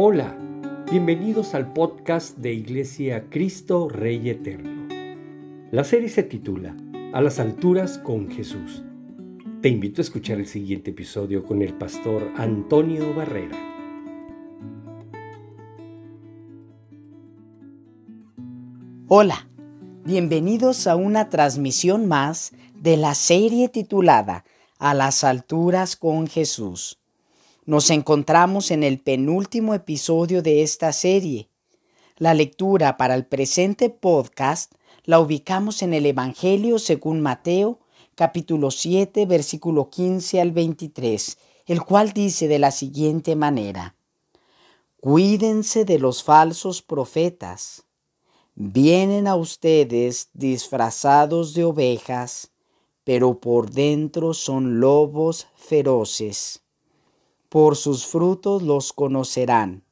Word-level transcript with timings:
Hola, 0.00 0.38
bienvenidos 0.88 1.56
al 1.56 1.72
podcast 1.72 2.38
de 2.38 2.52
Iglesia 2.52 3.28
Cristo 3.30 3.88
Rey 3.88 4.30
Eterno. 4.30 4.86
La 5.72 5.82
serie 5.82 6.08
se 6.08 6.22
titula 6.22 6.76
A 7.12 7.20
las 7.20 7.40
alturas 7.40 7.98
con 7.98 8.30
Jesús. 8.30 8.84
Te 9.60 9.68
invito 9.68 10.00
a 10.00 10.04
escuchar 10.04 10.38
el 10.38 10.46
siguiente 10.46 10.92
episodio 10.92 11.44
con 11.44 11.62
el 11.62 11.74
pastor 11.74 12.30
Antonio 12.36 13.12
Barrera. 13.12 13.58
Hola, 19.08 19.48
bienvenidos 20.04 20.86
a 20.86 20.94
una 20.94 21.28
transmisión 21.28 22.06
más 22.06 22.52
de 22.76 22.98
la 22.98 23.16
serie 23.16 23.68
titulada 23.68 24.44
A 24.78 24.94
las 24.94 25.24
alturas 25.24 25.96
con 25.96 26.28
Jesús. 26.28 27.00
Nos 27.68 27.90
encontramos 27.90 28.70
en 28.70 28.82
el 28.82 28.98
penúltimo 28.98 29.74
episodio 29.74 30.40
de 30.40 30.62
esta 30.62 30.90
serie. 30.90 31.50
La 32.16 32.32
lectura 32.32 32.96
para 32.96 33.14
el 33.14 33.26
presente 33.26 33.90
podcast 33.90 34.72
la 35.04 35.20
ubicamos 35.20 35.82
en 35.82 35.92
el 35.92 36.06
Evangelio 36.06 36.78
según 36.78 37.20
Mateo, 37.20 37.78
capítulo 38.14 38.70
7, 38.70 39.26
versículo 39.26 39.90
15 39.90 40.40
al 40.40 40.52
23, 40.52 41.36
el 41.66 41.82
cual 41.82 42.14
dice 42.14 42.48
de 42.48 42.58
la 42.58 42.70
siguiente 42.70 43.36
manera, 43.36 43.96
Cuídense 44.98 45.84
de 45.84 45.98
los 45.98 46.22
falsos 46.22 46.80
profetas. 46.80 47.84
Vienen 48.54 49.26
a 49.26 49.36
ustedes 49.36 50.30
disfrazados 50.32 51.52
de 51.52 51.64
ovejas, 51.64 52.50
pero 53.04 53.38
por 53.38 53.70
dentro 53.70 54.32
son 54.32 54.80
lobos 54.80 55.48
feroces 55.54 56.62
por 57.48 57.76
sus 57.76 58.06
frutos 58.06 58.62
los 58.62 58.92
conocerán. 58.92 59.84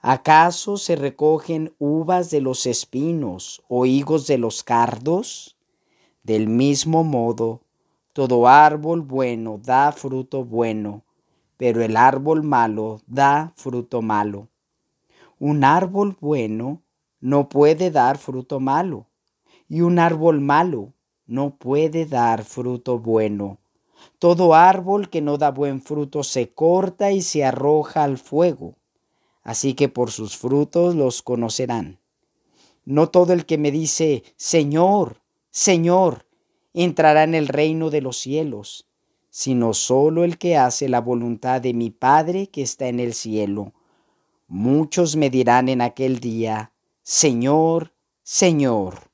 ¿Acaso 0.00 0.78
se 0.78 0.96
recogen 0.96 1.74
uvas 1.78 2.30
de 2.30 2.40
los 2.40 2.66
espinos 2.66 3.62
o 3.68 3.86
higos 3.86 4.26
de 4.26 4.38
los 4.38 4.64
cardos? 4.64 5.56
Del 6.22 6.48
mismo 6.48 7.04
modo, 7.04 7.60
todo 8.12 8.48
árbol 8.48 9.02
bueno 9.02 9.60
da 9.62 9.92
fruto 9.92 10.44
bueno, 10.44 11.04
pero 11.56 11.82
el 11.82 11.96
árbol 11.96 12.42
malo 12.42 13.00
da 13.06 13.52
fruto 13.56 14.02
malo. 14.02 14.48
Un 15.38 15.64
árbol 15.64 16.16
bueno 16.20 16.82
no 17.20 17.48
puede 17.48 17.90
dar 17.90 18.18
fruto 18.18 18.58
malo, 18.58 19.06
y 19.68 19.82
un 19.82 19.98
árbol 19.98 20.40
malo 20.40 20.92
no 21.26 21.56
puede 21.56 22.06
dar 22.06 22.44
fruto 22.44 22.98
bueno. 22.98 23.58
Todo 24.18 24.54
árbol 24.54 25.10
que 25.10 25.20
no 25.20 25.38
da 25.38 25.50
buen 25.50 25.82
fruto 25.82 26.22
se 26.22 26.50
corta 26.50 27.12
y 27.12 27.22
se 27.22 27.44
arroja 27.44 28.04
al 28.04 28.18
fuego. 28.18 28.76
Así 29.42 29.74
que 29.74 29.88
por 29.88 30.10
sus 30.10 30.36
frutos 30.36 30.94
los 30.94 31.22
conocerán. 31.22 31.98
No 32.84 33.08
todo 33.08 33.32
el 33.32 33.46
que 33.46 33.58
me 33.58 33.70
dice, 33.70 34.22
Señor, 34.36 35.20
Señor, 35.50 36.26
entrará 36.74 37.24
en 37.24 37.34
el 37.34 37.48
reino 37.48 37.90
de 37.90 38.00
los 38.00 38.18
cielos, 38.18 38.88
sino 39.30 39.74
solo 39.74 40.24
el 40.24 40.38
que 40.38 40.56
hace 40.56 40.88
la 40.88 41.00
voluntad 41.00 41.60
de 41.60 41.74
mi 41.74 41.90
Padre 41.90 42.48
que 42.48 42.62
está 42.62 42.88
en 42.88 43.00
el 43.00 43.14
cielo. 43.14 43.72
Muchos 44.48 45.16
me 45.16 45.30
dirán 45.30 45.68
en 45.68 45.80
aquel 45.80 46.20
día, 46.20 46.72
Señor, 47.02 47.92
Señor, 48.22 49.10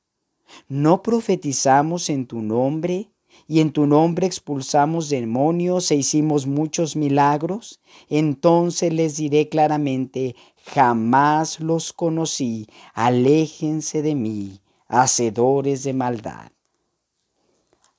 ¿no 0.67 1.01
profetizamos 1.01 2.09
en 2.09 2.27
tu 2.27 2.41
nombre? 2.41 3.08
Y 3.51 3.61
en 3.61 3.71
tu 3.71 3.87
nombre 3.87 4.27
expulsamos 4.27 5.09
demonios 5.09 5.89
e 5.89 5.95
hicimos 5.95 6.45
muchos 6.45 6.95
milagros, 6.95 7.81
entonces 8.07 8.93
les 8.93 9.17
diré 9.17 9.49
claramente, 9.49 10.35
jamás 10.65 11.59
los 11.59 11.91
conocí, 11.91 12.67
aléjense 12.93 14.03
de 14.03 14.13
mí, 14.13 14.61
hacedores 14.87 15.81
de 15.83 15.93
maldad. 15.93 16.51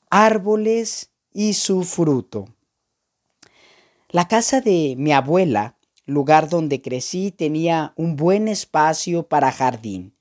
Árboles 0.09 1.11
y 1.33 1.55
su 1.55 1.83
fruto. 1.83 2.47
La 4.09 4.29
casa 4.29 4.61
de 4.61 4.95
mi 4.97 5.11
abuela, 5.11 5.77
lugar 6.07 6.49
donde 6.49 6.81
crecí, 6.81 7.33
tenía 7.33 7.93
un 7.97 8.15
buen 8.15 8.47
espacio 8.47 9.25
para 9.25 9.51
jardín. 9.51 10.15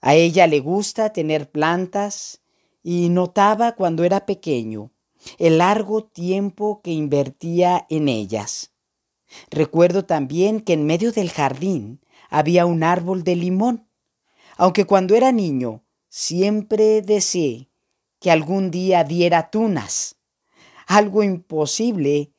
A 0.00 0.14
ella 0.14 0.46
le 0.46 0.60
gusta 0.60 1.12
tener 1.12 1.50
plantas, 1.50 2.40
y 2.90 3.10
notaba 3.10 3.72
cuando 3.72 4.02
era 4.02 4.24
pequeño 4.24 4.92
el 5.36 5.58
largo 5.58 6.04
tiempo 6.04 6.80
que 6.82 6.90
invertía 6.90 7.84
en 7.90 8.08
ellas. 8.08 8.72
Recuerdo 9.50 10.06
también 10.06 10.62
que 10.62 10.72
en 10.72 10.86
medio 10.86 11.12
del 11.12 11.28
jardín 11.28 12.00
había 12.30 12.64
un 12.64 12.82
árbol 12.82 13.24
de 13.24 13.36
limón, 13.36 13.90
aunque 14.56 14.86
cuando 14.86 15.14
era 15.14 15.32
niño 15.32 15.84
siempre 16.08 17.02
deseé 17.02 17.68
que 18.20 18.30
algún 18.30 18.70
día 18.70 19.04
diera 19.04 19.50
tunas, 19.50 20.16
algo 20.86 21.22
imposible, 21.22 22.32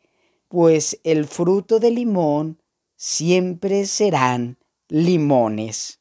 pues 0.47 0.99
el 1.03 1.27
fruto 1.27 1.79
de 1.79 1.91
limón 1.91 2.59
siempre 2.95 3.85
serán 3.85 4.57
limones. 4.87 5.99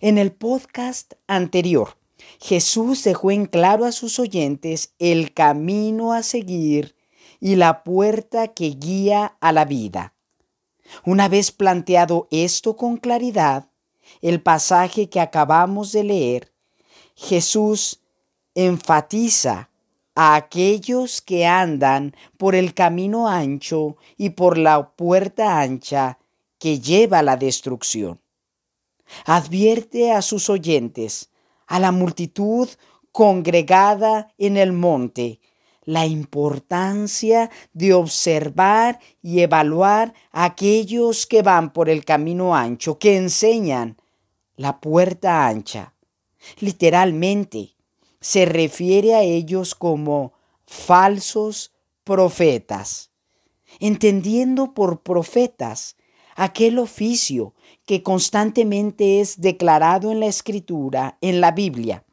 En 0.00 0.18
el 0.18 0.32
podcast 0.32 1.12
anterior 1.28 1.96
Jesús 2.40 3.04
dejó 3.04 3.30
en 3.30 3.46
claro 3.46 3.84
a 3.84 3.92
sus 3.92 4.18
oyentes 4.18 4.94
el 4.98 5.32
camino 5.32 6.12
a 6.12 6.22
seguir 6.22 6.94
y 7.40 7.56
la 7.56 7.84
puerta 7.84 8.48
que 8.48 8.70
guía 8.70 9.36
a 9.40 9.52
la 9.52 9.64
vida. 9.64 10.14
Una 11.04 11.28
vez 11.28 11.52
planteado 11.52 12.28
esto 12.30 12.76
con 12.76 12.96
claridad, 12.96 13.68
el 14.20 14.40
pasaje 14.40 15.08
que 15.08 15.20
acabamos 15.20 15.92
de 15.92 16.04
leer, 16.04 16.52
Jesús 17.14 18.00
enfatiza 18.54 19.70
a 20.14 20.36
aquellos 20.36 21.20
que 21.20 21.46
andan 21.46 22.14
por 22.36 22.54
el 22.54 22.74
camino 22.74 23.28
ancho 23.28 23.96
y 24.16 24.30
por 24.30 24.58
la 24.58 24.90
puerta 24.90 25.60
ancha 25.60 26.18
que 26.58 26.80
lleva 26.80 27.18
a 27.18 27.22
la 27.22 27.36
destrucción. 27.36 28.20
Advierte 29.26 30.12
a 30.12 30.22
sus 30.22 30.48
oyentes 30.48 31.30
a 31.66 31.78
la 31.78 31.92
multitud 31.92 32.68
congregada 33.12 34.32
en 34.38 34.56
el 34.56 34.72
monte 34.72 35.40
la 35.84 36.06
importancia 36.06 37.50
de 37.72 37.92
observar 37.92 39.00
y 39.22 39.40
evaluar 39.40 40.14
a 40.32 40.44
aquellos 40.44 41.26
que 41.26 41.42
van 41.42 41.72
por 41.72 41.88
el 41.88 42.04
camino 42.04 42.56
ancho, 42.56 42.98
que 42.98 43.16
enseñan 43.16 43.98
la 44.56 44.80
puerta 44.80 45.46
ancha. 45.46 45.94
Literalmente, 46.58 47.74
se 48.20 48.46
refiere 48.46 49.14
a 49.14 49.22
ellos 49.22 49.74
como 49.74 50.32
falsos 50.66 51.72
profetas, 52.04 53.10
entendiendo 53.80 54.72
por 54.72 55.02
profetas 55.02 55.96
aquel 56.34 56.78
oficio 56.78 57.54
que 57.86 58.02
constantemente 58.02 59.20
es 59.20 59.40
declarado 59.40 60.10
en 60.10 60.20
la 60.20 60.26
escritura, 60.26 61.18
en 61.20 61.40
la 61.40 61.52
Biblia. 61.52 62.04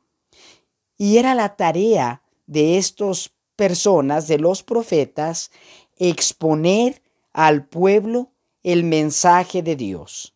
Y 0.97 1.17
era 1.17 1.33
la 1.33 1.55
tarea 1.55 2.21
de 2.45 2.77
estas 2.77 3.31
personas, 3.55 4.27
de 4.27 4.37
los 4.37 4.63
profetas, 4.63 5.51
exponer 5.97 7.01
al 7.33 7.65
pueblo 7.65 8.31
el 8.63 8.83
mensaje 8.83 9.61
de 9.61 9.75
Dios. 9.75 10.35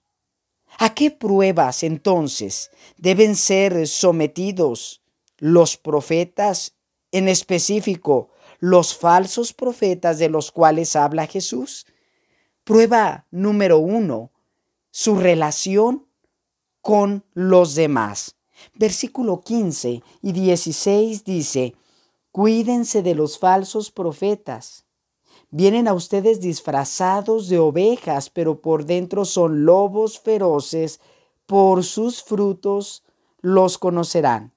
¿A 0.77 0.93
qué 0.93 1.11
pruebas 1.11 1.83
entonces 1.83 2.69
deben 2.97 3.35
ser 3.35 3.87
sometidos 3.87 5.01
los 5.37 5.77
profetas, 5.77 6.75
en 7.11 7.27
específico 7.27 8.29
los 8.59 8.95
falsos 8.95 9.53
profetas 9.53 10.17
de 10.17 10.29
los 10.29 10.51
cuales 10.51 10.95
habla 10.95 11.27
Jesús? 11.27 11.85
Prueba 12.65 13.27
número 13.29 13.77
uno, 13.77 14.31
su 14.89 15.17
relación 15.17 16.07
con 16.81 17.23
los 17.35 17.75
demás. 17.75 18.37
Versículo 18.73 19.41
15 19.41 20.01
y 20.23 20.31
16 20.31 21.23
dice, 21.23 21.75
Cuídense 22.31 23.03
de 23.03 23.13
los 23.13 23.37
falsos 23.37 23.91
profetas. 23.91 24.83
Vienen 25.51 25.87
a 25.87 25.93
ustedes 25.93 26.41
disfrazados 26.41 27.49
de 27.49 27.59
ovejas, 27.59 28.31
pero 28.31 28.59
por 28.61 28.85
dentro 28.85 29.25
son 29.25 29.63
lobos 29.63 30.19
feroces. 30.19 30.99
Por 31.45 31.83
sus 31.83 32.23
frutos 32.23 33.03
los 33.41 33.77
conocerán. 33.77 34.55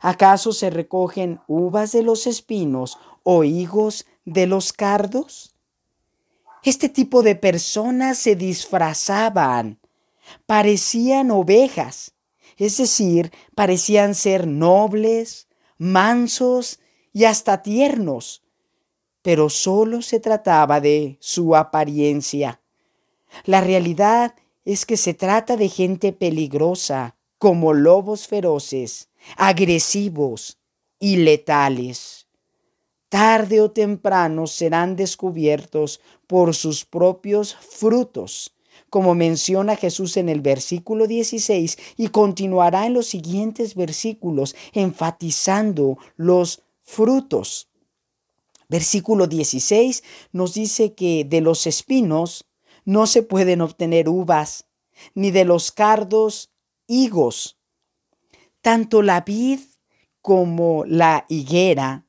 ¿Acaso 0.00 0.52
se 0.52 0.70
recogen 0.70 1.40
uvas 1.48 1.90
de 1.90 2.04
los 2.04 2.28
espinos 2.28 2.98
o 3.24 3.42
higos 3.42 4.06
de 4.24 4.46
los 4.46 4.72
cardos? 4.72 5.55
Este 6.66 6.88
tipo 6.88 7.22
de 7.22 7.36
personas 7.36 8.18
se 8.18 8.34
disfrazaban, 8.34 9.78
parecían 10.46 11.30
ovejas, 11.30 12.16
es 12.56 12.78
decir, 12.78 13.30
parecían 13.54 14.16
ser 14.16 14.48
nobles, 14.48 15.46
mansos 15.78 16.80
y 17.12 17.22
hasta 17.22 17.62
tiernos, 17.62 18.42
pero 19.22 19.48
solo 19.48 20.02
se 20.02 20.18
trataba 20.18 20.80
de 20.80 21.18
su 21.20 21.54
apariencia. 21.54 22.60
La 23.44 23.60
realidad 23.60 24.34
es 24.64 24.86
que 24.86 24.96
se 24.96 25.14
trata 25.14 25.56
de 25.56 25.68
gente 25.68 26.12
peligrosa, 26.12 27.14
como 27.38 27.74
lobos 27.74 28.26
feroces, 28.26 29.08
agresivos 29.36 30.58
y 30.98 31.18
letales. 31.18 32.25
Tarde 33.08 33.60
o 33.60 33.70
temprano 33.70 34.48
serán 34.48 34.96
descubiertos 34.96 36.00
por 36.26 36.54
sus 36.54 36.84
propios 36.84 37.54
frutos, 37.54 38.52
como 38.90 39.14
menciona 39.14 39.76
Jesús 39.76 40.16
en 40.16 40.28
el 40.28 40.40
versículo 40.40 41.06
16 41.06 41.78
y 41.96 42.08
continuará 42.08 42.86
en 42.86 42.94
los 42.94 43.06
siguientes 43.06 43.76
versículos 43.76 44.56
enfatizando 44.72 45.98
los 46.16 46.62
frutos. 46.82 47.68
Versículo 48.68 49.28
16 49.28 50.02
nos 50.32 50.54
dice 50.54 50.94
que 50.94 51.24
de 51.24 51.40
los 51.40 51.68
espinos 51.68 52.46
no 52.84 53.06
se 53.06 53.22
pueden 53.22 53.60
obtener 53.60 54.08
uvas, 54.08 54.66
ni 55.14 55.30
de 55.30 55.44
los 55.44 55.70
cardos 55.70 56.50
higos. 56.88 57.56
Tanto 58.62 59.02
la 59.02 59.20
vid 59.20 59.60
como 60.22 60.84
la 60.86 61.24
higuera 61.28 62.05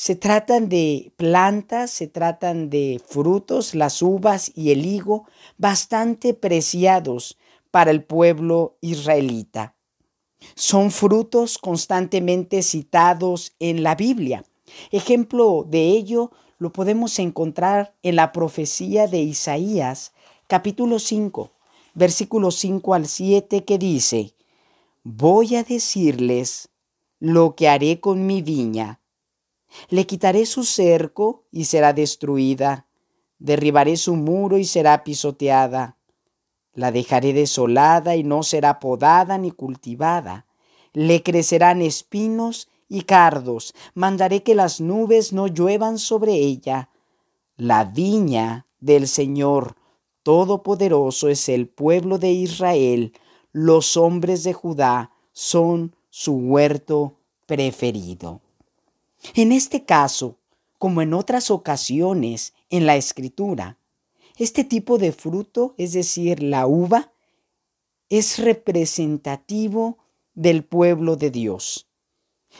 se 0.00 0.14
tratan 0.14 0.68
de 0.68 1.12
plantas, 1.16 1.90
se 1.90 2.06
tratan 2.06 2.70
de 2.70 3.02
frutos, 3.04 3.74
las 3.74 4.00
uvas 4.00 4.52
y 4.54 4.70
el 4.70 4.86
higo, 4.86 5.26
bastante 5.56 6.34
preciados 6.34 7.36
para 7.72 7.90
el 7.90 8.04
pueblo 8.04 8.76
israelita. 8.80 9.74
Son 10.54 10.92
frutos 10.92 11.58
constantemente 11.58 12.62
citados 12.62 13.56
en 13.58 13.82
la 13.82 13.96
Biblia. 13.96 14.44
Ejemplo 14.92 15.66
de 15.68 15.88
ello 15.88 16.30
lo 16.58 16.72
podemos 16.72 17.18
encontrar 17.18 17.92
en 18.04 18.14
la 18.14 18.30
profecía 18.30 19.08
de 19.08 19.18
Isaías, 19.18 20.12
capítulo 20.46 21.00
5, 21.00 21.50
versículos 21.94 22.54
5 22.54 22.94
al 22.94 23.08
7, 23.08 23.64
que 23.64 23.78
dice, 23.78 24.32
Voy 25.02 25.56
a 25.56 25.64
decirles 25.64 26.68
lo 27.18 27.56
que 27.56 27.68
haré 27.68 27.98
con 27.98 28.28
mi 28.28 28.42
viña. 28.42 28.97
Le 29.88 30.06
quitaré 30.06 30.46
su 30.46 30.64
cerco 30.64 31.44
y 31.50 31.64
será 31.64 31.92
destruida. 31.92 32.86
Derribaré 33.38 33.96
su 33.96 34.16
muro 34.16 34.58
y 34.58 34.64
será 34.64 35.04
pisoteada. 35.04 35.96
La 36.74 36.92
dejaré 36.92 37.32
desolada 37.32 38.16
y 38.16 38.24
no 38.24 38.42
será 38.42 38.78
podada 38.78 39.38
ni 39.38 39.50
cultivada. 39.50 40.46
Le 40.92 41.22
crecerán 41.22 41.82
espinos 41.82 42.68
y 42.88 43.02
cardos. 43.02 43.74
Mandaré 43.94 44.42
que 44.42 44.54
las 44.54 44.80
nubes 44.80 45.32
no 45.32 45.46
lluevan 45.46 45.98
sobre 45.98 46.34
ella. 46.34 46.90
La 47.56 47.84
viña 47.84 48.66
del 48.80 49.08
Señor 49.08 49.76
Todopoderoso 50.22 51.28
es 51.28 51.48
el 51.48 51.68
pueblo 51.68 52.18
de 52.18 52.32
Israel. 52.32 53.12
Los 53.52 53.96
hombres 53.96 54.44
de 54.44 54.52
Judá 54.52 55.10
son 55.32 55.96
su 56.10 56.34
huerto 56.34 57.16
preferido. 57.46 58.42
En 59.34 59.52
este 59.52 59.84
caso, 59.84 60.38
como 60.78 61.02
en 61.02 61.14
otras 61.14 61.50
ocasiones 61.50 62.54
en 62.70 62.86
la 62.86 62.96
escritura, 62.96 63.78
este 64.36 64.62
tipo 64.64 64.98
de 64.98 65.12
fruto, 65.12 65.74
es 65.76 65.92
decir, 65.92 66.42
la 66.42 66.66
uva, 66.66 67.12
es 68.08 68.38
representativo 68.38 69.98
del 70.34 70.64
pueblo 70.64 71.16
de 71.16 71.30
Dios, 71.30 71.88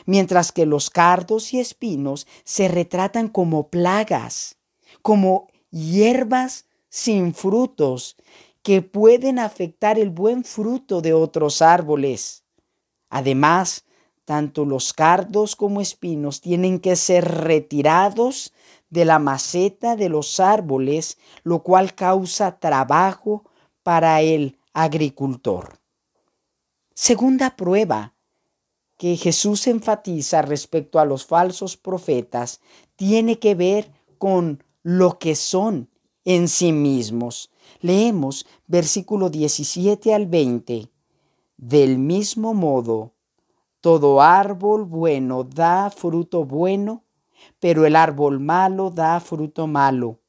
mientras 0.05 0.51
que 0.51 0.65
los 0.65 0.89
cardos 0.89 1.53
y 1.53 1.59
espinos 1.59 2.27
se 2.43 2.67
retratan 2.67 3.29
como 3.29 3.69
plagas, 3.69 4.57
como 5.01 5.47
hierbas 5.71 6.65
sin 6.89 7.33
frutos 7.33 8.17
que 8.61 8.81
pueden 8.81 9.39
afectar 9.39 9.97
el 9.97 10.09
buen 10.09 10.43
fruto 10.43 11.01
de 11.01 11.13
otros 11.13 11.61
árboles. 11.61 12.43
Además, 13.09 13.85
tanto 14.29 14.63
los 14.63 14.93
cardos 14.93 15.55
como 15.55 15.81
espinos 15.81 16.39
tienen 16.39 16.79
que 16.79 16.95
ser 16.95 17.25
retirados 17.25 18.53
de 18.91 19.03
la 19.03 19.17
maceta 19.17 19.95
de 19.95 20.07
los 20.07 20.39
árboles, 20.39 21.17
lo 21.41 21.63
cual 21.63 21.95
causa 21.95 22.59
trabajo 22.59 23.43
para 23.81 24.21
el 24.21 24.59
agricultor. 24.71 25.79
Segunda 26.93 27.55
prueba 27.55 28.13
que 28.99 29.17
Jesús 29.17 29.65
enfatiza 29.65 30.43
respecto 30.43 30.99
a 30.99 31.05
los 31.05 31.25
falsos 31.25 31.75
profetas 31.75 32.61
tiene 32.95 33.39
que 33.39 33.55
ver 33.55 33.91
con 34.19 34.63
lo 34.83 35.17
que 35.17 35.33
son 35.33 35.89
en 36.23 36.49
sí 36.49 36.71
mismos. 36.71 37.49
Leemos 37.81 38.45
versículo 38.67 39.31
17 39.31 40.13
al 40.13 40.27
20. 40.27 40.87
Del 41.57 41.97
mismo 41.97 42.53
modo, 42.53 43.15
todo 43.81 44.21
árbol 44.21 44.83
bueno 44.85 45.43
da 45.43 45.89
fruto 45.89 46.43
bueno, 46.43 47.03
pero 47.59 47.85
el 47.85 47.95
árbol 47.95 48.39
malo 48.39 48.89
da 48.89 49.19
fruto 49.19 49.67
malo. 49.67 50.19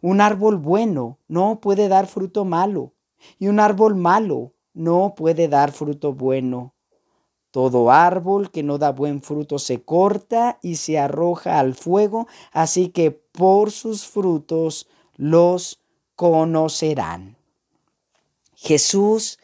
Un 0.00 0.20
árbol 0.20 0.56
bueno 0.56 1.18
no 1.28 1.60
puede 1.60 1.88
dar 1.88 2.06
fruto 2.06 2.44
malo, 2.44 2.94
y 3.38 3.48
un 3.48 3.60
árbol 3.60 3.94
malo 3.94 4.54
no 4.72 5.14
puede 5.16 5.48
dar 5.48 5.72
fruto 5.72 6.12
bueno. 6.12 6.74
Todo 7.50 7.90
árbol 7.90 8.50
que 8.50 8.62
no 8.62 8.78
da 8.78 8.92
buen 8.92 9.22
fruto 9.22 9.58
se 9.58 9.82
corta 9.82 10.58
y 10.62 10.76
se 10.76 10.98
arroja 10.98 11.58
al 11.58 11.74
fuego, 11.74 12.26
así 12.52 12.88
que 12.88 13.10
por 13.10 13.70
sus 13.70 14.06
frutos 14.06 14.86
los 15.16 15.80
conocerán. 16.14 17.36
Jesús 18.54 19.38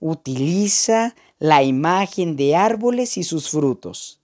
utiliza 0.00 1.14
la 1.44 1.62
imagen 1.62 2.36
de 2.36 2.56
árboles 2.56 3.18
y 3.18 3.22
sus 3.22 3.50
frutos. 3.50 4.18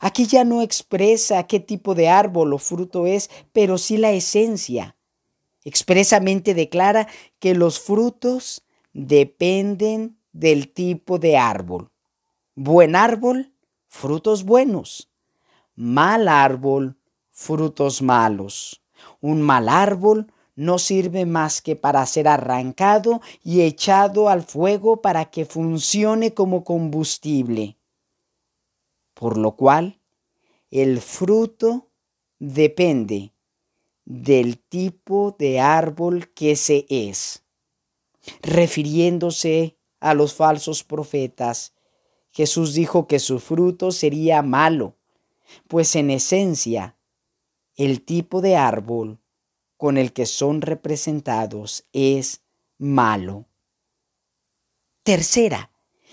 Aquí 0.00 0.26
ya 0.26 0.42
no 0.42 0.62
expresa 0.62 1.46
qué 1.46 1.60
tipo 1.60 1.94
de 1.94 2.08
árbol 2.08 2.52
o 2.52 2.58
fruto 2.58 3.06
es, 3.06 3.30
pero 3.52 3.78
sí 3.78 3.98
la 3.98 4.10
esencia. 4.10 4.96
Expresamente 5.62 6.54
declara 6.54 7.06
que 7.38 7.54
los 7.54 7.78
frutos 7.78 8.64
dependen 8.92 10.18
del 10.32 10.72
tipo 10.72 11.20
de 11.20 11.36
árbol. 11.36 11.92
Buen 12.56 12.96
árbol, 12.96 13.52
frutos 13.86 14.42
buenos. 14.42 15.08
Mal 15.76 16.26
árbol, 16.26 16.98
frutos 17.30 18.02
malos. 18.02 18.82
Un 19.20 19.40
mal 19.40 19.68
árbol 19.68 20.32
no 20.56 20.78
sirve 20.78 21.26
más 21.26 21.60
que 21.60 21.76
para 21.76 22.04
ser 22.06 22.26
arrancado 22.26 23.20
y 23.44 23.60
echado 23.60 24.30
al 24.30 24.42
fuego 24.42 25.02
para 25.02 25.26
que 25.26 25.44
funcione 25.44 26.32
como 26.32 26.64
combustible. 26.64 27.76
Por 29.12 29.36
lo 29.36 29.54
cual, 29.54 30.00
el 30.70 31.00
fruto 31.00 31.90
depende 32.38 33.32
del 34.06 34.58
tipo 34.58 35.36
de 35.38 35.60
árbol 35.60 36.32
que 36.32 36.56
se 36.56 36.86
es. 36.88 37.44
Refiriéndose 38.40 39.76
a 40.00 40.14
los 40.14 40.34
falsos 40.34 40.84
profetas, 40.84 41.74
Jesús 42.32 42.74
dijo 42.74 43.06
que 43.06 43.18
su 43.18 43.40
fruto 43.40 43.90
sería 43.92 44.42
malo, 44.42 44.96
pues 45.68 45.96
en 45.96 46.10
esencia 46.10 46.96
el 47.76 48.02
tipo 48.02 48.40
de 48.40 48.56
árbol 48.56 49.20
con 49.76 49.98
el 49.98 50.12
que 50.12 50.26
son 50.26 50.62
representados 50.62 51.86
es 51.92 52.42
malo. 52.78 53.46
Tercera 55.02 55.70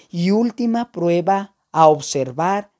y 0.09 0.31
última 0.31 0.91
prueba 0.91 1.55
a 1.71 1.87
observar 1.87 2.71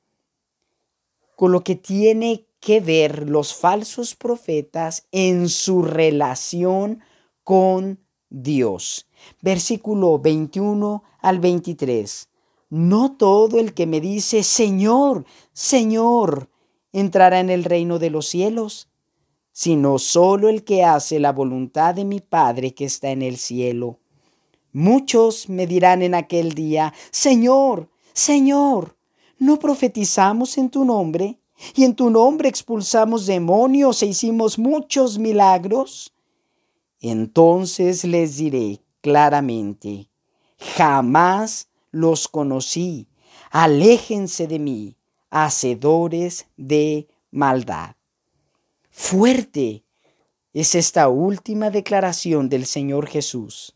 con 1.36 1.52
lo 1.52 1.64
que 1.64 1.74
tiene 1.74 2.46
que 2.60 2.80
ver 2.80 3.28
los 3.28 3.54
falsos 3.54 4.14
profetas 4.14 5.06
en 5.10 5.48
su 5.48 5.82
relación 5.82 7.02
con 7.42 8.00
Dios. 8.30 9.06
Versículo 9.42 10.18
21 10.18 11.02
al 11.20 11.40
23. 11.40 12.28
No 12.70 13.16
todo 13.16 13.58
el 13.58 13.74
que 13.74 13.86
me 13.86 14.00
dice, 14.00 14.42
Señor, 14.42 15.24
Señor, 15.52 16.48
entrará 16.92 17.40
en 17.40 17.50
el 17.50 17.64
reino 17.64 17.98
de 17.98 18.10
los 18.10 18.26
cielos 18.26 18.88
sino 19.54 20.00
solo 20.00 20.48
el 20.48 20.64
que 20.64 20.82
hace 20.82 21.20
la 21.20 21.32
voluntad 21.32 21.94
de 21.94 22.04
mi 22.04 22.20
Padre 22.20 22.74
que 22.74 22.84
está 22.84 23.10
en 23.10 23.22
el 23.22 23.36
cielo. 23.36 24.00
Muchos 24.72 25.48
me 25.48 25.68
dirán 25.68 26.02
en 26.02 26.16
aquel 26.16 26.54
día, 26.54 26.92
Señor, 27.12 27.88
Señor, 28.12 28.96
¿no 29.38 29.60
profetizamos 29.60 30.58
en 30.58 30.70
tu 30.70 30.84
nombre? 30.84 31.38
¿Y 31.76 31.84
en 31.84 31.94
tu 31.94 32.10
nombre 32.10 32.48
expulsamos 32.48 33.26
demonios 33.26 34.02
e 34.02 34.06
hicimos 34.06 34.58
muchos 34.58 35.18
milagros? 35.18 36.12
Entonces 37.00 38.02
les 38.04 38.36
diré 38.38 38.80
claramente, 39.02 40.08
jamás 40.58 41.68
los 41.92 42.26
conocí, 42.26 43.06
aléjense 43.52 44.48
de 44.48 44.58
mí, 44.58 44.96
hacedores 45.30 46.46
de 46.56 47.06
maldad 47.30 47.94
fuerte 48.94 49.84
es 50.52 50.76
esta 50.76 51.08
última 51.08 51.70
declaración 51.70 52.48
del 52.48 52.64
Señor 52.64 53.08
Jesús. 53.08 53.74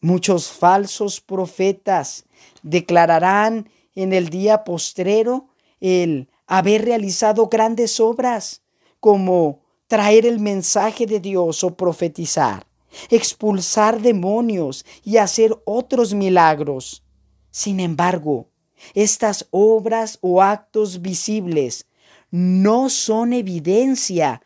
Muchos 0.00 0.52
falsos 0.52 1.20
profetas 1.20 2.24
declararán 2.62 3.68
en 3.96 4.12
el 4.12 4.28
día 4.28 4.62
postrero 4.62 5.48
el 5.80 6.28
haber 6.46 6.84
realizado 6.84 7.48
grandes 7.48 7.98
obras, 7.98 8.62
como 9.00 9.62
traer 9.88 10.26
el 10.26 10.38
mensaje 10.38 11.04
de 11.04 11.18
Dios 11.18 11.64
o 11.64 11.76
profetizar, 11.76 12.68
expulsar 13.10 14.00
demonios 14.00 14.86
y 15.02 15.16
hacer 15.16 15.60
otros 15.64 16.14
milagros. 16.14 17.02
Sin 17.50 17.80
embargo, 17.80 18.48
estas 18.94 19.48
obras 19.50 20.18
o 20.20 20.40
actos 20.40 21.02
visibles 21.02 21.88
no 22.30 22.90
son 22.90 23.32
evidencia 23.32 24.42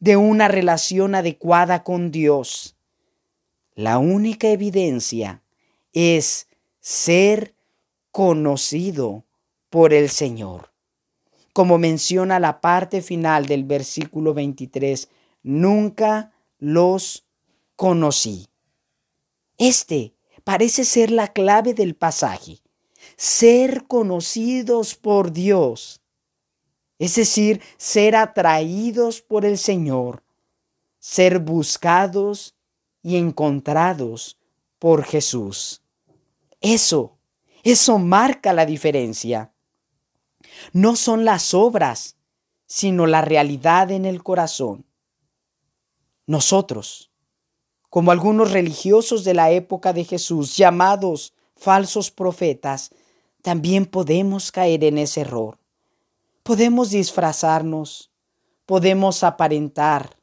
de 0.00 0.16
una 0.16 0.48
relación 0.48 1.14
adecuada 1.14 1.82
con 1.82 2.10
Dios. 2.10 2.76
La 3.74 3.98
única 3.98 4.48
evidencia 4.48 5.42
es 5.92 6.48
ser 6.80 7.54
conocido 8.10 9.24
por 9.70 9.92
el 9.92 10.08
Señor. 10.08 10.72
Como 11.52 11.78
menciona 11.78 12.38
la 12.40 12.60
parte 12.60 13.02
final 13.02 13.46
del 13.46 13.64
versículo 13.64 14.34
23, 14.34 15.08
nunca 15.42 16.32
los 16.58 17.26
conocí. 17.76 18.46
Este 19.58 20.14
parece 20.44 20.84
ser 20.84 21.10
la 21.10 21.32
clave 21.32 21.74
del 21.74 21.94
pasaje, 21.94 22.60
ser 23.16 23.86
conocidos 23.86 24.94
por 24.94 25.32
Dios 25.32 26.00
es 26.98 27.16
decir, 27.16 27.60
ser 27.76 28.16
atraídos 28.16 29.20
por 29.20 29.44
el 29.44 29.58
Señor, 29.58 30.22
ser 30.98 31.38
buscados 31.38 32.54
y 33.02 33.16
encontrados 33.16 34.38
por 34.78 35.04
Jesús. 35.04 35.82
Eso, 36.60 37.18
eso 37.62 37.98
marca 37.98 38.52
la 38.52 38.66
diferencia. 38.66 39.52
No 40.72 40.96
son 40.96 41.24
las 41.24 41.54
obras, 41.54 42.16
sino 42.66 43.06
la 43.06 43.20
realidad 43.20 43.90
en 43.90 44.06
el 44.06 44.22
corazón. 44.22 44.86
Nosotros, 46.26 47.12
como 47.88 48.10
algunos 48.10 48.50
religiosos 48.50 49.22
de 49.22 49.34
la 49.34 49.50
época 49.50 49.92
de 49.92 50.04
Jesús, 50.04 50.56
llamados 50.56 51.34
falsos 51.56 52.10
profetas, 52.10 52.90
también 53.42 53.86
podemos 53.86 54.50
caer 54.50 54.82
en 54.82 54.98
ese 54.98 55.20
error. 55.20 55.58
Podemos 56.46 56.90
disfrazarnos, 56.90 58.12
podemos 58.66 59.24
aparentar, 59.24 60.16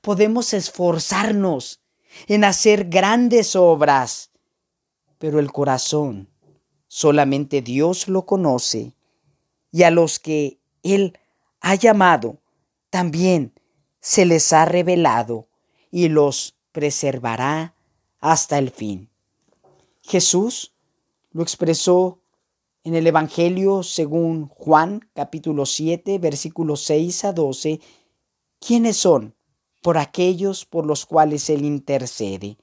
podemos 0.00 0.52
esforzarnos 0.52 1.80
en 2.26 2.42
hacer 2.42 2.88
grandes 2.88 3.54
obras, 3.54 4.32
pero 5.18 5.38
el 5.38 5.52
corazón 5.52 6.28
solamente 6.88 7.62
Dios 7.62 8.08
lo 8.08 8.26
conoce 8.26 8.96
y 9.70 9.84
a 9.84 9.92
los 9.92 10.18
que 10.18 10.58
Él 10.82 11.16
ha 11.60 11.76
llamado 11.76 12.38
también 12.90 13.52
se 14.00 14.26
les 14.26 14.52
ha 14.52 14.64
revelado 14.64 15.46
y 15.92 16.08
los 16.08 16.56
preservará 16.72 17.76
hasta 18.18 18.58
el 18.58 18.72
fin. 18.72 19.08
Jesús 20.02 20.74
lo 21.30 21.44
expresó 21.44 22.19
en 22.82 22.94
el 22.94 23.06
Evangelio 23.06 23.82
según 23.82 24.48
Juan 24.48 25.08
capítulo 25.14 25.66
7 25.66 26.18
versículos 26.18 26.82
6 26.82 27.24
a 27.26 27.32
12, 27.32 27.80
¿quiénes 28.58 28.96
son 28.96 29.34
por 29.82 29.98
aquellos 29.98 30.64
por 30.64 30.86
los 30.86 31.04
cuales 31.04 31.50
Él 31.50 31.64
intercede? 31.64 32.56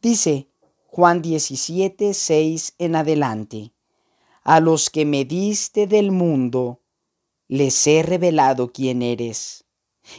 Dice 0.00 0.48
Juan 0.86 1.22
17, 1.22 2.14
6 2.14 2.74
en 2.78 2.96
adelante, 2.96 3.72
a 4.42 4.60
los 4.60 4.90
que 4.90 5.04
me 5.04 5.24
diste 5.24 5.86
del 5.86 6.12
mundo, 6.12 6.80
les 7.48 7.86
he 7.86 8.02
revelado 8.02 8.72
quién 8.72 9.02
eres. 9.02 9.64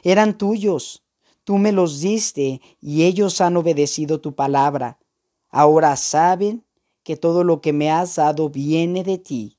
Eran 0.04 0.38
tuyos, 0.38 1.04
tú 1.44 1.58
me 1.58 1.72
los 1.72 2.02
diste 2.02 2.62
y 2.82 3.04
ellos 3.04 3.40
han 3.42 3.58
obedecido 3.58 4.20
tu 4.20 4.36
palabra. 4.36 5.00
Ahora 5.50 5.96
saben 5.96 6.66
que 7.04 7.18
todo 7.18 7.44
lo 7.44 7.62
que 7.62 7.74
me 7.74 7.92
has 7.92 8.16
dado 8.16 8.50
viene 8.50 9.04
de 9.04 9.18
ti, 9.18 9.58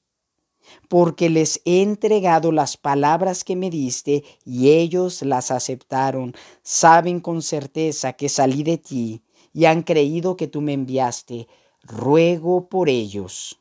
porque 0.88 1.28
les 1.28 1.60
he 1.64 1.82
entregado 1.82 2.50
las 2.50 2.76
palabras 2.76 3.44
que 3.44 3.54
me 3.54 3.70
diste 3.70 4.24
y 4.44 4.70
ellos 4.70 5.22
las 5.22 5.50
aceptaron. 5.50 6.34
Saben 6.62 7.20
con 7.20 7.42
certeza 7.42 8.14
que 8.14 8.28
salí 8.28 8.62
de 8.62 8.78
ti 8.78 9.22
y 9.52 9.66
han 9.66 9.82
creído 9.82 10.36
que 10.36 10.48
tú 10.48 10.62
me 10.62 10.72
enviaste. 10.72 11.48
Ruego 11.82 12.68
por 12.68 12.88
ellos. 12.88 13.60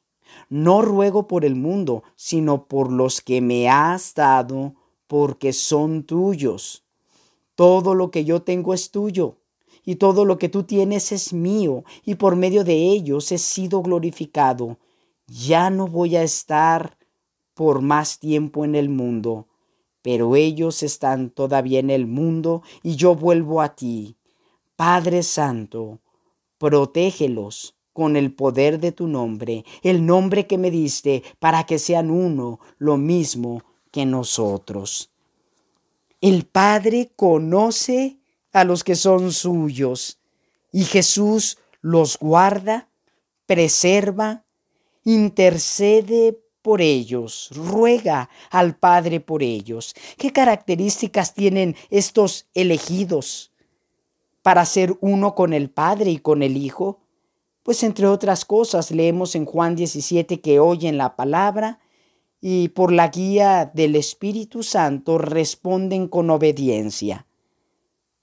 No 0.49 0.81
ruego 0.81 1.27
por 1.27 1.43
el 1.43 1.55
mundo, 1.55 2.03
sino 2.15 2.67
por 2.67 2.91
los 2.91 3.21
que 3.21 3.41
me 3.41 3.69
has 3.69 4.13
dado, 4.15 4.75
porque 5.07 5.51
son 5.51 6.03
tuyos. 6.03 6.85
Todo 7.55 7.93
lo 7.93 8.11
que 8.11 8.23
yo 8.23 8.41
tengo 8.41 8.73
es 8.73 8.89
tuyo 8.91 9.42
y 9.85 9.95
todo 9.95 10.25
lo 10.25 10.37
que 10.37 10.49
tú 10.49 10.63
tienes 10.63 11.11
es 11.11 11.33
mío, 11.33 11.83
y 12.05 12.15
por 12.15 12.35
medio 12.35 12.63
de 12.63 12.73
ellos 12.73 13.31
he 13.31 13.37
sido 13.37 13.81
glorificado. 13.81 14.77
Ya 15.27 15.69
no 15.69 15.87
voy 15.87 16.15
a 16.15 16.23
estar 16.23 16.97
por 17.53 17.81
más 17.81 18.19
tiempo 18.19 18.65
en 18.65 18.75
el 18.75 18.89
mundo, 18.89 19.47
pero 20.01 20.35
ellos 20.35 20.83
están 20.83 21.29
todavía 21.29 21.79
en 21.79 21.89
el 21.89 22.07
mundo 22.07 22.63
y 22.81 22.95
yo 22.95 23.15
vuelvo 23.15 23.61
a 23.61 23.75
ti. 23.75 24.15
Padre 24.75 25.23
Santo, 25.23 25.99
protégelos 26.57 27.75
con 27.93 28.15
el 28.17 28.33
poder 28.33 28.79
de 28.79 28.91
tu 28.91 29.07
nombre, 29.07 29.65
el 29.83 30.05
nombre 30.05 30.47
que 30.47 30.57
me 30.57 30.71
diste, 30.71 31.23
para 31.39 31.65
que 31.65 31.77
sean 31.77 32.09
uno, 32.09 32.59
lo 32.79 32.97
mismo 32.97 33.61
que 33.91 34.05
nosotros. 34.05 35.11
El 36.19 36.45
Padre 36.45 37.11
conoce 37.15 38.17
a 38.53 38.63
los 38.63 38.83
que 38.83 38.95
son 38.95 39.31
suyos. 39.31 40.19
Y 40.71 40.85
Jesús 40.85 41.57
los 41.81 42.17
guarda, 42.17 42.87
preserva, 43.45 44.45
intercede 45.03 46.39
por 46.61 46.81
ellos, 46.81 47.49
ruega 47.51 48.29
al 48.49 48.77
Padre 48.77 49.19
por 49.19 49.43
ellos. 49.43 49.93
¿Qué 50.17 50.31
características 50.31 51.33
tienen 51.33 51.75
estos 51.89 52.47
elegidos 52.53 53.51
para 54.41 54.65
ser 54.65 54.97
uno 55.01 55.35
con 55.35 55.53
el 55.53 55.69
Padre 55.69 56.11
y 56.11 56.17
con 56.19 56.41
el 56.41 56.55
Hijo? 56.55 57.01
Pues 57.63 57.83
entre 57.83 58.07
otras 58.07 58.45
cosas 58.45 58.91
leemos 58.91 59.35
en 59.35 59.45
Juan 59.45 59.75
17 59.75 60.39
que 60.41 60.59
oyen 60.59 60.97
la 60.97 61.15
palabra 61.15 61.79
y 62.39 62.69
por 62.69 62.91
la 62.91 63.09
guía 63.09 63.71
del 63.73 63.95
Espíritu 63.95 64.63
Santo 64.63 65.17
responden 65.17 66.07
con 66.07 66.29
obediencia. 66.29 67.25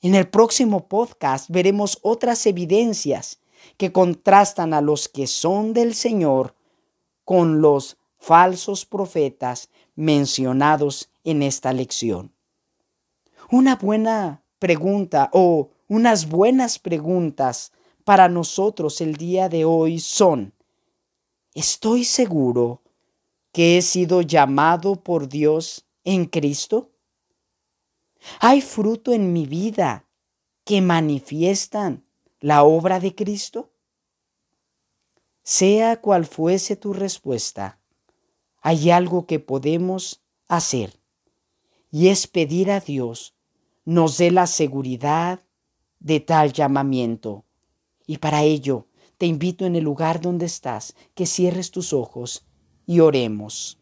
En 0.02 0.14
el 0.14 0.28
próximo 0.28 0.88
podcast 0.88 1.50
veremos 1.50 1.98
otras 2.00 2.46
evidencias 2.46 3.38
que 3.76 3.92
contrastan 3.92 4.72
a 4.72 4.80
los 4.80 5.08
que 5.08 5.26
son 5.26 5.74
del 5.74 5.94
Señor 5.94 6.54
con 7.24 7.60
los 7.60 7.98
falsos 8.16 8.86
profetas 8.86 9.68
mencionados 9.96 11.10
en 11.22 11.42
esta 11.42 11.74
lección. 11.74 12.32
Una 13.50 13.76
buena 13.76 14.42
pregunta 14.58 15.28
o 15.34 15.68
unas 15.86 16.28
buenas 16.30 16.78
preguntas 16.78 17.72
para 18.04 18.30
nosotros 18.30 19.02
el 19.02 19.16
día 19.16 19.50
de 19.50 19.66
hoy 19.66 19.98
son, 19.98 20.54
¿estoy 21.54 22.04
seguro 22.04 22.80
que 23.52 23.76
he 23.76 23.82
sido 23.82 24.22
llamado 24.22 24.96
por 24.96 25.28
Dios 25.28 25.84
en 26.04 26.24
Cristo? 26.24 26.90
¿Hay 28.40 28.60
fruto 28.60 29.12
en 29.12 29.32
mi 29.32 29.46
vida 29.46 30.06
que 30.64 30.80
manifiestan 30.80 32.04
la 32.40 32.62
obra 32.62 33.00
de 33.00 33.14
Cristo? 33.14 33.72
Sea 35.42 36.00
cual 36.00 36.26
fuese 36.26 36.76
tu 36.76 36.92
respuesta, 36.92 37.80
hay 38.60 38.90
algo 38.90 39.26
que 39.26 39.40
podemos 39.40 40.22
hacer 40.48 41.00
y 41.90 42.08
es 42.08 42.26
pedir 42.26 42.70
a 42.70 42.80
Dios 42.80 43.34
nos 43.84 44.18
dé 44.18 44.30
la 44.30 44.46
seguridad 44.46 45.40
de 45.98 46.20
tal 46.20 46.52
llamamiento. 46.52 47.44
Y 48.06 48.18
para 48.18 48.42
ello 48.42 48.86
te 49.18 49.26
invito 49.26 49.66
en 49.66 49.76
el 49.76 49.84
lugar 49.84 50.20
donde 50.20 50.46
estás 50.46 50.94
que 51.14 51.26
cierres 51.26 51.70
tus 51.70 51.92
ojos 51.92 52.46
y 52.86 53.00
oremos. 53.00 53.78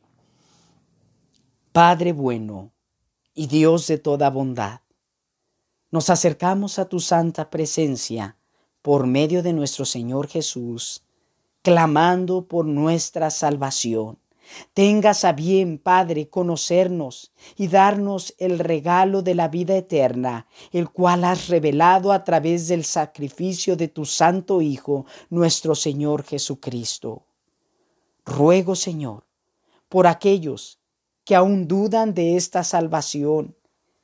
Padre 1.72 2.12
bueno, 2.12 2.72
y 3.38 3.46
Dios 3.46 3.86
de 3.86 3.98
toda 3.98 4.30
bondad. 4.30 4.80
Nos 5.92 6.10
acercamos 6.10 6.80
a 6.80 6.88
tu 6.88 6.98
santa 6.98 7.50
presencia 7.50 8.36
por 8.82 9.06
medio 9.06 9.44
de 9.44 9.52
nuestro 9.52 9.84
Señor 9.84 10.26
Jesús, 10.26 11.04
clamando 11.62 12.48
por 12.48 12.66
nuestra 12.66 13.30
salvación, 13.30 14.18
Tengas 14.72 15.24
a 15.24 15.32
bien, 15.32 15.78
Padre, 15.78 16.30
conocernos 16.30 17.32
y 17.54 17.68
darnos 17.68 18.34
el 18.38 18.58
regalo 18.58 19.22
de 19.22 19.34
la 19.34 19.48
vida 19.48 19.76
eterna, 19.76 20.46
el 20.72 20.88
cual 20.88 21.24
has 21.24 21.48
revelado 21.48 22.12
a 22.12 22.24
través 22.24 22.66
del 22.66 22.84
sacrificio 22.84 23.76
de 23.76 23.88
tu 23.88 24.06
Santo 24.06 24.62
Hijo, 24.62 25.04
nuestro 25.28 25.74
Señor 25.74 26.24
Jesucristo. 26.24 27.26
Ruego, 28.24 28.74
Señor, 28.74 29.26
por 29.90 30.06
aquellos 30.06 30.77
que 31.28 31.36
aún 31.36 31.68
dudan 31.68 32.14
de 32.14 32.38
esta 32.38 32.64
salvación, 32.64 33.54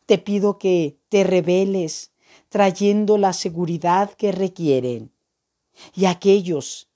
te 0.04 0.18
pido 0.18 0.58
que 0.58 0.98
te 1.08 1.24
reveles 1.24 2.12
trayendo 2.50 3.16
la 3.16 3.32
seguridad 3.32 4.10
que 4.12 4.30
requieren. 4.30 5.10
Y 5.94 6.04
aquellos 6.04 6.90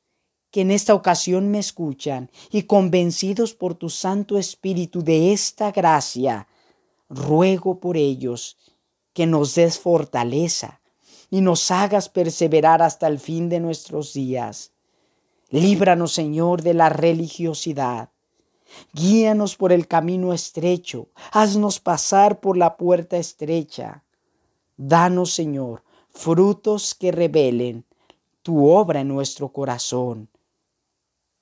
que 0.50 0.60
en 0.60 0.70
esta 0.70 0.92
ocasión 0.92 1.50
me 1.50 1.58
escuchan 1.58 2.30
y 2.50 2.64
convencidos 2.64 3.54
por 3.54 3.74
tu 3.74 3.88
Santo 3.88 4.36
Espíritu 4.36 5.02
de 5.02 5.32
esta 5.32 5.72
gracia, 5.72 6.46
ruego 7.08 7.80
por 7.80 7.96
ellos 7.96 8.58
que 9.14 9.24
nos 9.24 9.54
des 9.54 9.78
fortaleza 9.78 10.82
y 11.30 11.40
nos 11.40 11.70
hagas 11.70 12.10
perseverar 12.10 12.82
hasta 12.82 13.06
el 13.06 13.18
fin 13.18 13.48
de 13.48 13.60
nuestros 13.60 14.12
días. 14.12 14.72
Líbranos, 15.48 16.12
Señor, 16.12 16.60
de 16.60 16.74
la 16.74 16.90
religiosidad. 16.90 18.10
Guíanos 18.92 19.56
por 19.56 19.72
el 19.72 19.86
camino 19.86 20.32
estrecho, 20.32 21.08
haznos 21.32 21.80
pasar 21.80 22.40
por 22.40 22.56
la 22.56 22.76
puerta 22.76 23.16
estrecha. 23.16 24.04
Danos, 24.76 25.32
Señor, 25.32 25.82
frutos 26.10 26.94
que 26.94 27.12
revelen 27.12 27.84
tu 28.42 28.68
obra 28.68 29.00
en 29.00 29.08
nuestro 29.08 29.48
corazón 29.48 30.28